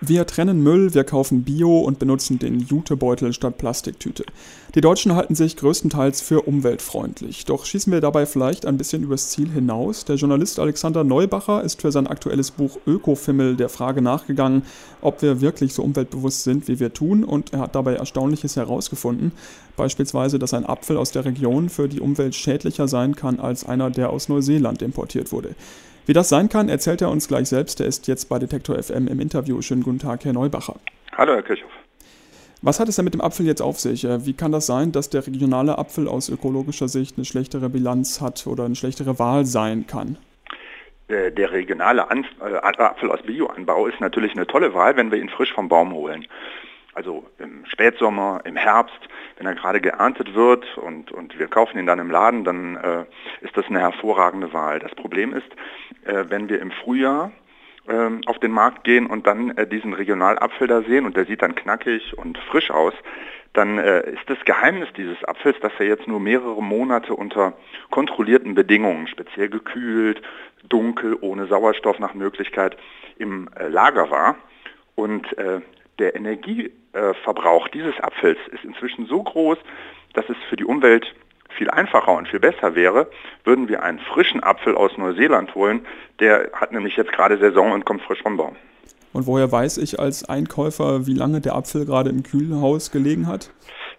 [0.00, 4.24] Wir trennen Müll, wir kaufen Bio und benutzen den Jutebeutel statt Plastiktüte.
[4.76, 7.46] Die Deutschen halten sich größtenteils für umweltfreundlich.
[7.46, 10.04] Doch schießen wir dabei vielleicht ein bisschen übers Ziel hinaus.
[10.04, 14.62] Der Journalist Alexander Neubacher ist für sein aktuelles Buch Ökofimmel der Frage nachgegangen,
[15.00, 17.24] ob wir wirklich so umweltbewusst sind, wie wir tun.
[17.24, 19.32] Und er hat dabei Erstaunliches herausgefunden.
[19.76, 23.90] Beispielsweise, dass ein Apfel aus der Region für die Umwelt schädlicher sein kann als einer,
[23.90, 25.56] der aus Neuseeland importiert wurde.
[26.08, 27.82] Wie das sein kann, erzählt er uns gleich selbst.
[27.82, 29.60] Er ist jetzt bei Detektor FM im Interview.
[29.60, 30.76] Schönen guten Tag, Herr Neubacher.
[31.14, 31.70] Hallo, Herr Kirchhoff.
[32.62, 34.06] Was hat es denn mit dem Apfel jetzt auf sich?
[34.06, 38.22] Äh, wie kann das sein, dass der regionale Apfel aus ökologischer Sicht eine schlechtere Bilanz
[38.22, 40.16] hat oder eine schlechtere Wahl sein kann?
[41.10, 45.28] Der, der regionale äh, Apfel aus Bioanbau ist natürlich eine tolle Wahl, wenn wir ihn
[45.28, 46.24] frisch vom Baum holen
[46.98, 48.98] also im Spätsommer, im Herbst,
[49.38, 53.04] wenn er gerade geerntet wird und, und wir kaufen ihn dann im Laden, dann äh,
[53.40, 54.80] ist das eine hervorragende Wahl.
[54.80, 55.48] Das Problem ist,
[56.04, 57.30] äh, wenn wir im Frühjahr
[57.86, 61.42] äh, auf den Markt gehen und dann äh, diesen Regionalapfel da sehen und der sieht
[61.42, 62.94] dann knackig und frisch aus,
[63.52, 67.54] dann äh, ist das Geheimnis dieses Apfels, dass er jetzt nur mehrere Monate unter
[67.90, 70.20] kontrollierten Bedingungen, speziell gekühlt,
[70.68, 72.76] dunkel, ohne Sauerstoff nach Möglichkeit,
[73.18, 74.36] im äh, Lager war.
[74.96, 75.28] Und
[75.98, 79.58] der Energieverbrauch dieses Apfels ist inzwischen so groß,
[80.14, 81.14] dass es für die Umwelt
[81.56, 83.10] viel einfacher und viel besser wäre,
[83.44, 85.86] würden wir einen frischen Apfel aus Neuseeland holen.
[86.20, 88.56] Der hat nämlich jetzt gerade Saison und kommt frisch vom Baum.
[89.12, 93.50] Und woher weiß ich als Einkäufer, wie lange der Apfel gerade im Kühlhaus gelegen hat?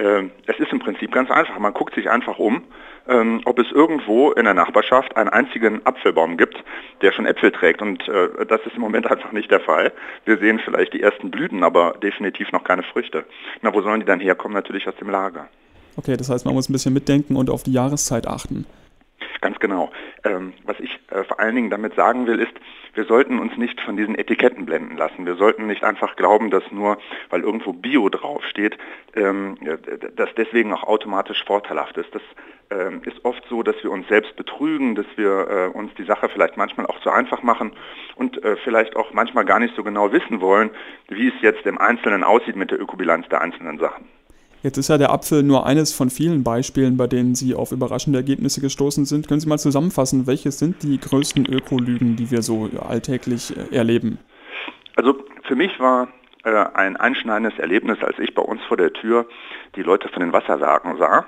[0.00, 1.58] Ähm, es ist im Prinzip ganz einfach.
[1.58, 2.62] Man guckt sich einfach um,
[3.06, 6.56] ähm, ob es irgendwo in der Nachbarschaft einen einzigen Apfelbaum gibt,
[7.02, 7.82] der schon Äpfel trägt.
[7.82, 9.92] Und äh, das ist im Moment einfach nicht der Fall.
[10.24, 13.24] Wir sehen vielleicht die ersten Blüten, aber definitiv noch keine Früchte.
[13.60, 14.54] Na, wo sollen die dann herkommen?
[14.54, 15.48] Natürlich aus dem Lager.
[15.96, 18.64] Okay, das heißt, man muss ein bisschen mitdenken und auf die Jahreszeit achten.
[19.40, 19.90] Ganz genau.
[20.24, 22.52] Ähm, was ich äh, vor allen Dingen damit sagen will, ist,
[22.92, 25.24] wir sollten uns nicht von diesen Etiketten blenden lassen.
[25.24, 26.98] Wir sollten nicht einfach glauben, dass nur,
[27.30, 28.76] weil irgendwo Bio draufsteht,
[29.14, 29.56] ähm,
[30.16, 32.14] dass deswegen auch automatisch vorteilhaft ist.
[32.14, 32.22] Das
[32.70, 36.28] ähm, ist oft so, dass wir uns selbst betrügen, dass wir äh, uns die Sache
[36.28, 37.72] vielleicht manchmal auch zu einfach machen
[38.16, 40.70] und äh, vielleicht auch manchmal gar nicht so genau wissen wollen,
[41.08, 44.19] wie es jetzt im Einzelnen aussieht mit der Ökobilanz der einzelnen Sachen.
[44.62, 48.18] Jetzt ist ja der Apfel nur eines von vielen Beispielen, bei denen Sie auf überraschende
[48.18, 49.26] Ergebnisse gestoßen sind.
[49.26, 54.18] Können Sie mal zusammenfassen, welche sind die größten Ökolügen, die wir so alltäglich äh, erleben?
[54.96, 55.16] Also
[55.48, 56.08] für mich war
[56.44, 59.26] äh, ein einschneidendes Erlebnis, als ich bei uns vor der Tür
[59.76, 61.24] die Leute von den Wasserwerken sah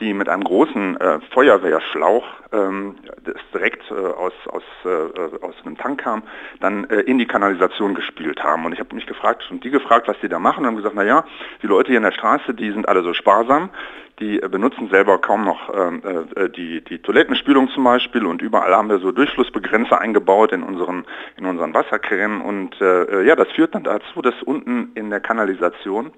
[0.00, 5.76] die mit einem großen äh, Feuerwehrschlauch, ähm, das direkt äh, aus, aus, äh, aus einem
[5.76, 6.22] Tank kam,
[6.60, 8.64] dann äh, in die Kanalisation gespielt haben.
[8.64, 10.60] Und ich habe mich gefragt und die gefragt, was die da machen.
[10.60, 11.24] Und haben gesagt, naja,
[11.62, 13.70] die Leute hier in der Straße, die sind alle so sparsam,
[14.18, 16.02] die äh, benutzen selber kaum noch ähm,
[16.34, 18.26] äh, die, die Toilettenspülung zum Beispiel.
[18.26, 21.04] Und überall haben wir so Durchflussbegrenzer eingebaut in unseren,
[21.36, 22.40] in unseren Wasserkränen.
[22.40, 26.12] Und ja, das führt dann dazu, dass unten in der Kanalisation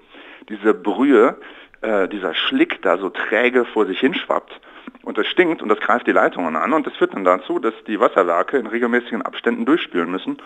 [0.49, 1.37] diese Brühe
[1.83, 4.59] äh, dieser Schlick da so träge vor sich hinschwappt.
[5.03, 7.73] Und das stinkt und das greift die Leitungen an und das führt dann dazu, dass
[7.87, 10.37] die Wasserwerke in regelmäßigen Abständen durchspülen müssen,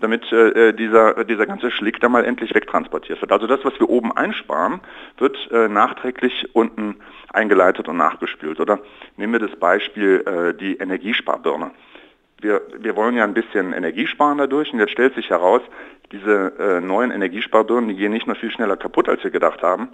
[0.00, 3.32] damit äh, dieser, dieser ganze Schlick dann mal endlich wegtransportiert wird.
[3.32, 4.80] Also das, was wir oben einsparen,
[5.18, 6.96] wird äh, nachträglich unten
[7.32, 8.60] eingeleitet und nachgespült.
[8.60, 8.78] Oder
[9.16, 11.72] nehmen wir das Beispiel äh, die Energiesparbirne.
[12.40, 15.62] Wir, wir wollen ja ein bisschen Energie sparen dadurch und jetzt stellt sich heraus,
[16.12, 19.88] diese äh, neuen Energiesparbirnen, die gehen nicht nur viel schneller kaputt, als wir gedacht haben,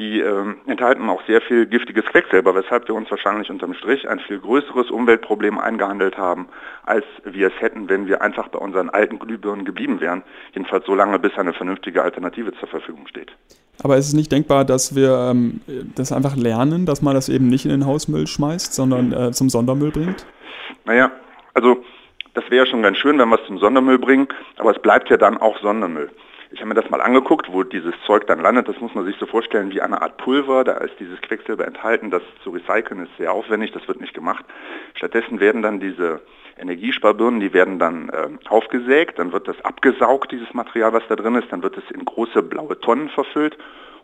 [0.00, 4.18] die äh, enthalten auch sehr viel giftiges Quecksilber, weshalb wir uns wahrscheinlich unterm Strich ein
[4.18, 6.48] viel größeres Umweltproblem eingehandelt haben,
[6.84, 10.22] als wir es hätten, wenn wir einfach bei unseren alten Glühbirnen geblieben wären.
[10.54, 13.30] Jedenfalls so lange, bis eine vernünftige Alternative zur Verfügung steht.
[13.82, 15.60] Aber ist es nicht denkbar, dass wir ähm,
[15.94, 19.50] das einfach lernen, dass man das eben nicht in den Hausmüll schmeißt, sondern äh, zum
[19.50, 20.26] Sondermüll bringt?
[20.86, 21.12] Naja,
[21.52, 21.84] also
[22.32, 25.18] das wäre schon ganz schön, wenn wir es zum Sondermüll bringen, aber es bleibt ja
[25.18, 26.10] dann auch Sondermüll.
[26.52, 28.66] Ich habe mir das mal angeguckt, wo dieses Zeug dann landet.
[28.68, 30.64] Das muss man sich so vorstellen wie eine Art Pulver.
[30.64, 32.10] Da ist dieses Quecksilber enthalten.
[32.10, 33.70] Das zu recyceln ist sehr aufwendig.
[33.70, 34.44] Das wird nicht gemacht.
[34.94, 36.20] Stattdessen werden dann diese
[36.58, 39.20] Energiesparbirnen, die werden dann äh, aufgesägt.
[39.20, 41.52] Dann wird das abgesaugt, dieses Material, was da drin ist.
[41.52, 43.56] Dann wird es in große blaue Tonnen verfüllt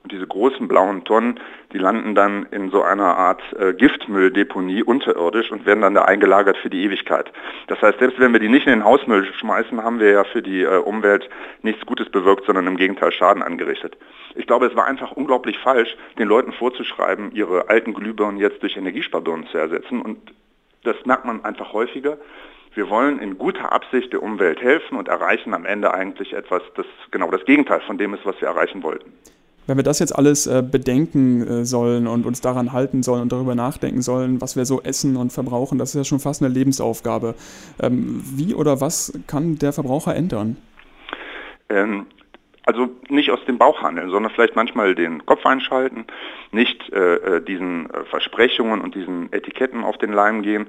[0.07, 1.41] und diese großen blauen Tonnen,
[1.73, 6.57] die landen dann in so einer Art äh, Giftmülldeponie unterirdisch und werden dann da eingelagert
[6.59, 7.33] für die Ewigkeit.
[7.67, 10.43] Das heißt, selbst wenn wir die nicht in den Hausmüll schmeißen, haben wir ja für
[10.43, 11.29] die äh, Umwelt
[11.63, 13.97] nichts Gutes bewirkt, sondern im Gegenteil Schaden angerichtet.
[14.37, 18.77] Ich glaube, es war einfach unglaublich falsch, den Leuten vorzuschreiben, ihre alten Glühbirnen jetzt durch
[18.77, 20.01] Energiesparbirnen zu ersetzen.
[20.03, 20.19] Und
[20.85, 22.17] das merkt man einfach häufiger.
[22.75, 26.87] Wir wollen in guter Absicht der Umwelt helfen und erreichen am Ende eigentlich etwas, das
[27.11, 29.13] genau das Gegenteil von dem ist, was wir erreichen wollten.
[29.67, 33.33] Wenn wir das jetzt alles äh, bedenken äh, sollen und uns daran halten sollen und
[33.33, 36.53] darüber nachdenken sollen, was wir so essen und verbrauchen, das ist ja schon fast eine
[36.53, 37.35] Lebensaufgabe.
[37.83, 40.57] Ähm, wie oder was kann der Verbraucher ändern?
[41.69, 42.07] Ähm,
[42.67, 46.05] also nicht aus dem Bauch handeln, sondern vielleicht manchmal den Kopf einschalten,
[46.51, 50.67] nicht äh, äh, diesen äh, Versprechungen und diesen Etiketten auf den Leim gehen.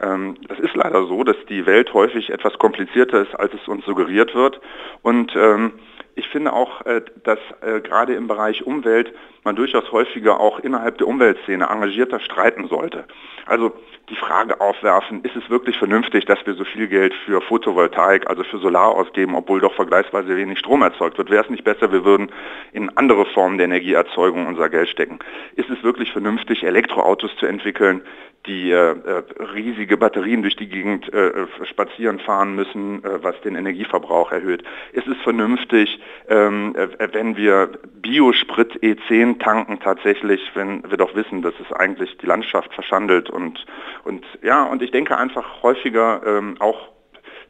[0.00, 3.84] Ähm, das ist leider so, dass die Welt häufig etwas komplizierter ist, als es uns
[3.86, 4.60] suggeriert wird.
[5.00, 5.72] Und ähm,
[6.18, 10.98] ich finde auch, äh, dass äh, gerade im Bereich Umwelt man durchaus häufiger auch innerhalb
[10.98, 13.04] der Umweltszene engagierter streiten sollte.
[13.46, 13.72] Also
[14.10, 18.42] die Frage aufwerfen, ist es wirklich vernünftig, dass wir so viel Geld für Photovoltaik, also
[18.42, 21.30] für Solar ausgeben, obwohl doch vergleichsweise wenig Strom erzeugt wird?
[21.30, 22.30] Wäre es nicht besser, wir würden
[22.72, 25.18] in andere Formen der Energieerzeugung unser Geld stecken?
[25.56, 28.02] Ist es wirklich vernünftig, Elektroautos zu entwickeln,
[28.46, 29.22] die äh, äh,
[29.54, 34.64] riesige Batterien durch die Gegend äh, spazieren fahren müssen, äh, was den Energieverbrauch erhöht.
[34.92, 37.70] Ist es vernünftig, ähm, äh, wenn wir
[38.00, 43.66] Biosprit E10 tanken tatsächlich, wenn wir doch wissen, dass es eigentlich die Landschaft verschandelt und,
[44.04, 46.88] und ja, und ich denke einfach häufiger ähm, auch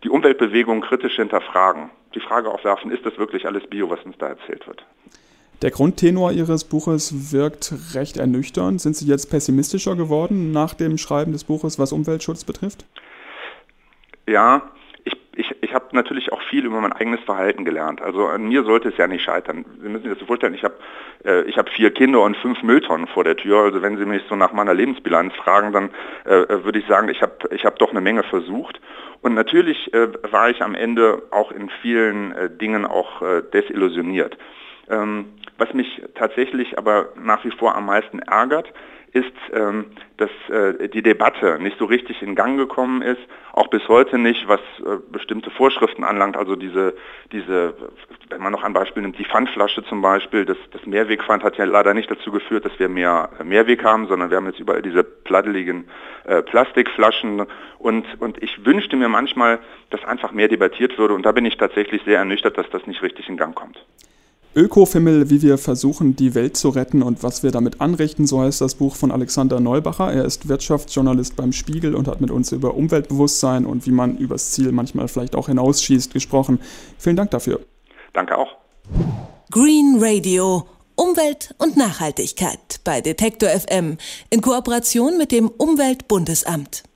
[0.04, 1.90] die Umweltbewegung kritisch hinterfragen.
[2.14, 4.84] Die Frage aufwerfen, ist das wirklich alles Bio, was uns da erzählt wird?
[5.60, 8.80] Der Grundtenor Ihres Buches wirkt recht ernüchternd.
[8.80, 12.84] Sind Sie jetzt pessimistischer geworden nach dem Schreiben des Buches, was Umweltschutz betrifft?
[14.28, 14.70] Ja,
[15.02, 18.00] ich, ich, ich habe natürlich auch viel über mein eigenes Verhalten gelernt.
[18.00, 19.64] Also an mir sollte es ja nicht scheitern.
[19.82, 20.76] Sie müssen sich das so vorstellen, ich habe
[21.24, 23.64] äh, hab vier Kinder und fünf Mülltonnen vor der Tür.
[23.64, 25.90] Also wenn Sie mich so nach meiner Lebensbilanz fragen, dann
[26.24, 28.80] äh, würde ich sagen, ich habe ich hab doch eine Menge versucht.
[29.22, 34.38] Und natürlich äh, war ich am Ende auch in vielen äh, Dingen auch äh, desillusioniert.
[34.90, 35.26] Ähm,
[35.58, 38.72] was mich tatsächlich aber nach wie vor am meisten ärgert,
[39.12, 39.86] ist, ähm,
[40.16, 43.20] dass äh, die Debatte nicht so richtig in Gang gekommen ist,
[43.52, 46.94] auch bis heute nicht, was äh, bestimmte Vorschriften anlangt, also diese,
[47.32, 47.74] diese,
[48.28, 51.64] wenn man noch ein Beispiel nimmt, die Pfandflasche zum Beispiel, das, das Mehrwegpfand hat ja
[51.64, 55.02] leider nicht dazu geführt, dass wir mehr Mehrweg haben, sondern wir haben jetzt überall diese
[55.02, 55.88] platteligen
[56.24, 57.46] äh, Plastikflaschen.
[57.78, 59.58] Und, und ich wünschte mir manchmal,
[59.90, 61.14] dass einfach mehr debattiert würde.
[61.14, 63.78] Und da bin ich tatsächlich sehr ernüchtert, dass das nicht richtig in Gang kommt.
[64.58, 68.60] Ökofimmel, wie wir versuchen, die Welt zu retten und was wir damit anrichten, so heißt
[68.60, 70.12] das Buch von Alexander Neubacher.
[70.12, 74.50] Er ist Wirtschaftsjournalist beim Spiegel und hat mit uns über Umweltbewusstsein und wie man übers
[74.50, 76.58] Ziel manchmal vielleicht auch hinausschießt gesprochen.
[76.98, 77.60] Vielen Dank dafür.
[78.14, 78.48] Danke auch.
[79.52, 80.66] Green Radio.
[80.96, 83.96] Umwelt und Nachhaltigkeit bei Detektor FM
[84.30, 86.82] in Kooperation mit dem Umweltbundesamt.